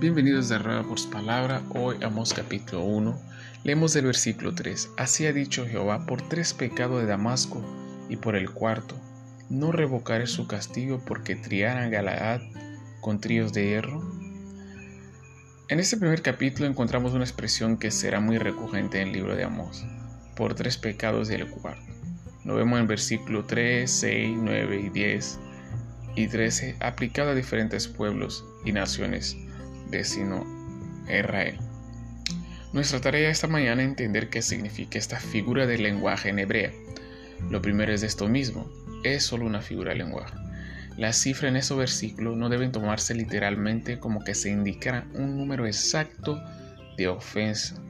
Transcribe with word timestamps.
Bienvenidos 0.00 0.50
a 0.50 0.58
Rueda 0.58 0.82
por 0.82 0.98
su 0.98 1.10
palabra. 1.10 1.60
Hoy 1.74 1.98
Amos 2.02 2.32
capítulo 2.32 2.84
1. 2.84 3.20
Leemos 3.64 3.94
el 3.96 4.06
versículo 4.06 4.54
3. 4.54 4.92
Así 4.96 5.26
ha 5.26 5.32
dicho 5.34 5.66
Jehová 5.66 6.06
por 6.06 6.26
tres 6.26 6.54
pecados 6.54 7.02
de 7.02 7.06
Damasco 7.06 7.62
y 8.08 8.16
por 8.16 8.34
el 8.34 8.50
cuarto. 8.50 8.94
No 9.50 9.72
revocaré 9.72 10.26
su 10.26 10.46
castigo 10.46 11.02
porque 11.04 11.36
triaran 11.36 11.90
Galaad 11.90 12.40
con 13.02 13.20
tríos 13.20 13.52
de 13.52 13.66
hierro. 13.66 14.02
En 15.68 15.78
este 15.78 15.98
primer 15.98 16.22
capítulo 16.22 16.66
encontramos 16.66 17.12
una 17.12 17.24
expresión 17.24 17.76
que 17.76 17.90
será 17.90 18.20
muy 18.20 18.38
recurrente 18.38 19.02
en 19.02 19.08
el 19.08 19.12
libro 19.12 19.36
de 19.36 19.44
Amos. 19.44 19.84
Por 20.34 20.54
tres 20.54 20.78
pecados 20.78 21.28
del 21.28 21.46
cuarto. 21.46 21.92
Lo 22.46 22.54
vemos 22.54 22.80
en 22.80 22.86
versículo 22.86 23.44
3, 23.44 23.90
6, 23.90 24.38
9 24.40 24.80
y 24.80 24.88
10 24.88 25.38
y 26.16 26.26
13 26.26 26.76
aplicado 26.80 27.32
a 27.32 27.34
diferentes 27.34 27.86
pueblos 27.86 28.46
y 28.64 28.72
naciones 28.72 29.36
vecino 29.90 30.46
a 31.08 31.18
Israel. 31.18 31.58
Nuestra 32.72 33.00
tarea 33.00 33.30
esta 33.30 33.48
mañana 33.48 33.82
es 33.82 33.88
entender 33.88 34.30
qué 34.30 34.42
significa 34.42 34.98
esta 34.98 35.18
figura 35.18 35.66
de 35.66 35.78
lenguaje 35.78 36.28
en 36.28 36.38
hebreo. 36.38 36.70
Lo 37.50 37.60
primero 37.60 37.92
es 37.92 38.02
esto 38.02 38.28
mismo, 38.28 38.70
es 39.02 39.24
solo 39.24 39.46
una 39.46 39.60
figura 39.60 39.90
de 39.90 39.98
lenguaje. 39.98 40.34
Las 40.96 41.16
cifras 41.16 41.50
en 41.50 41.56
ese 41.56 41.74
versículo 41.74 42.36
no 42.36 42.48
deben 42.48 42.72
tomarse 42.72 43.14
literalmente 43.14 43.98
como 43.98 44.22
que 44.22 44.34
se 44.34 44.50
indicara 44.50 45.06
un 45.14 45.36
número 45.36 45.66
exacto 45.66 46.40
de 46.96 47.08
ofensa. 47.08 47.82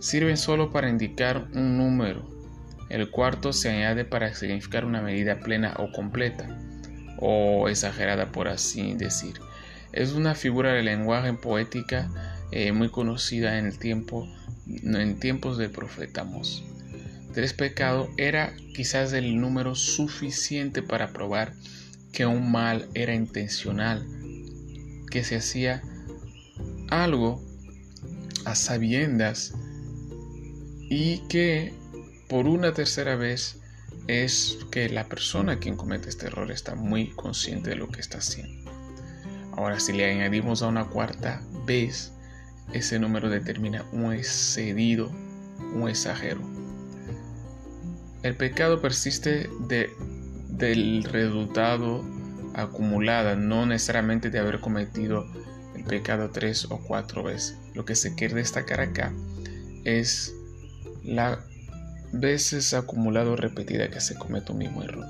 Sirven 0.00 0.36
solo 0.36 0.70
para 0.70 0.88
indicar 0.88 1.48
un 1.54 1.78
número. 1.78 2.28
El 2.90 3.10
cuarto 3.10 3.52
se 3.52 3.70
añade 3.70 4.04
para 4.04 4.34
significar 4.34 4.84
una 4.84 5.00
medida 5.00 5.40
plena 5.40 5.74
o 5.78 5.90
completa 5.90 6.46
o 7.18 7.68
exagerada 7.68 8.30
por 8.30 8.48
así 8.48 8.94
decir. 8.94 9.34
Es 9.92 10.12
una 10.12 10.34
figura 10.34 10.72
de 10.72 10.82
lenguaje 10.82 11.32
poética 11.34 12.10
eh, 12.50 12.72
muy 12.72 12.88
conocida 12.88 13.58
en 13.58 13.66
el 13.66 13.78
tiempo 13.78 14.28
en 14.66 15.18
tiempos 15.18 15.58
del 15.58 15.70
profeta 15.70 16.24
Mos. 16.24 16.64
Tres 17.34 17.52
pecados 17.52 18.08
era 18.16 18.54
quizás 18.74 19.12
el 19.12 19.40
número 19.40 19.74
suficiente 19.74 20.82
para 20.82 21.12
probar 21.12 21.54
que 22.12 22.26
un 22.26 22.52
mal 22.52 22.88
era 22.94 23.14
intencional, 23.14 24.06
que 25.10 25.24
se 25.24 25.36
hacía 25.36 25.82
algo 26.90 27.42
a 28.44 28.54
sabiendas 28.54 29.54
y 30.90 31.18
que 31.28 31.72
por 32.28 32.46
una 32.46 32.74
tercera 32.74 33.16
vez 33.16 33.58
es 34.08 34.58
que 34.70 34.88
la 34.88 35.08
persona 35.08 35.58
quien 35.58 35.76
comete 35.76 36.08
este 36.08 36.26
error 36.26 36.50
está 36.50 36.74
muy 36.74 37.10
consciente 37.10 37.70
de 37.70 37.76
lo 37.76 37.88
que 37.88 38.00
está 38.00 38.18
haciendo. 38.18 38.71
Ahora, 39.52 39.78
si 39.80 39.92
le 39.92 40.10
añadimos 40.10 40.62
a 40.62 40.68
una 40.68 40.86
cuarta 40.86 41.42
vez, 41.66 42.12
ese 42.72 42.98
número 42.98 43.28
determina 43.28 43.84
un 43.92 44.12
excedido, 44.12 45.10
un 45.74 45.88
exagero. 45.88 46.40
El 48.22 48.36
pecado 48.36 48.80
persiste 48.80 49.50
de, 49.68 49.90
del 50.48 51.04
resultado 51.04 52.04
acumulada, 52.54 53.36
no 53.36 53.66
necesariamente 53.66 54.30
de 54.30 54.38
haber 54.38 54.60
cometido 54.60 55.26
el 55.74 55.84
pecado 55.84 56.30
tres 56.30 56.66
o 56.70 56.78
cuatro 56.78 57.22
veces. 57.22 57.58
Lo 57.74 57.84
que 57.84 57.94
se 57.94 58.14
quiere 58.14 58.34
destacar 58.34 58.80
acá 58.80 59.12
es 59.84 60.34
la 61.02 61.44
veces 62.12 62.74
acumulado 62.74 63.36
repetida 63.36 63.88
que 63.88 64.00
se 64.00 64.14
comete 64.14 64.52
un 64.52 64.58
mismo 64.58 64.82
error. 64.82 65.06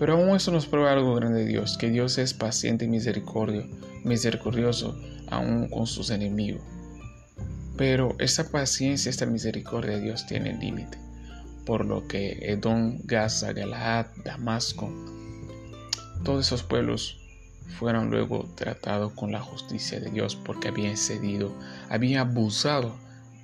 Pero 0.00 0.14
aún 0.14 0.34
eso 0.34 0.50
nos 0.50 0.66
prueba 0.66 0.92
algo 0.92 1.14
grande 1.14 1.40
de 1.40 1.46
Dios, 1.46 1.76
que 1.76 1.90
Dios 1.90 2.16
es 2.16 2.32
paciente 2.32 2.86
y 2.86 2.88
misericordio, 2.88 3.66
misericordioso 4.02 4.98
aún 5.28 5.68
con 5.68 5.86
sus 5.86 6.08
enemigos. 6.08 6.62
Pero 7.76 8.16
esa 8.18 8.50
paciencia, 8.50 9.10
esta 9.10 9.26
misericordia 9.26 9.92
de 9.92 10.00
Dios 10.00 10.26
tiene 10.26 10.56
límite, 10.56 10.96
por 11.66 11.84
lo 11.84 12.08
que 12.08 12.38
Edom, 12.40 12.98
Gaza, 13.04 13.52
Galaad, 13.52 14.06
Damasco, 14.24 14.90
todos 16.24 16.46
esos 16.46 16.62
pueblos 16.62 17.18
fueron 17.78 18.10
luego 18.10 18.48
tratados 18.54 19.12
con 19.12 19.32
la 19.32 19.40
justicia 19.40 20.00
de 20.00 20.10
Dios 20.10 20.34
porque 20.34 20.68
habían 20.68 20.96
cedido, 20.96 21.54
habían 21.90 22.26
abusado 22.26 22.96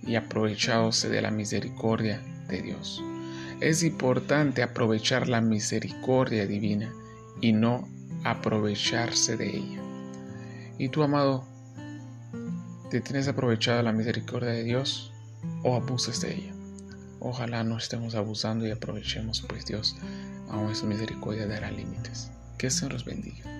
y 0.02 0.14
aprovechadose 0.14 1.10
de 1.10 1.20
la 1.20 1.30
misericordia 1.30 2.22
de 2.48 2.62
Dios. 2.62 3.02
Es 3.60 3.82
importante 3.82 4.62
aprovechar 4.62 5.28
la 5.28 5.40
misericordia 5.40 6.46
divina 6.46 6.92
y 7.40 7.54
no 7.54 7.88
aprovecharse 8.22 9.38
de 9.38 9.56
ella. 9.56 9.80
¿Y 10.78 10.90
tú, 10.90 11.02
amado, 11.02 11.46
te 12.90 13.00
tienes 13.00 13.28
aprovechado 13.28 13.82
la 13.82 13.92
misericordia 13.92 14.50
de 14.50 14.62
Dios 14.62 15.10
o 15.62 15.74
abusas 15.74 16.20
de 16.20 16.34
ella? 16.34 16.54
Ojalá 17.18 17.64
no 17.64 17.78
estemos 17.78 18.14
abusando 18.14 18.66
y 18.66 18.72
aprovechemos, 18.72 19.40
pues 19.48 19.64
Dios, 19.64 19.96
aún 20.50 20.76
su 20.76 20.86
misericordia 20.86 21.46
dará 21.46 21.70
límites. 21.70 22.30
Que 22.58 22.68
se 22.68 22.88
los 22.90 23.06
bendiga. 23.06 23.55